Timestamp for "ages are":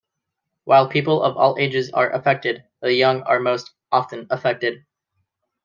1.59-2.09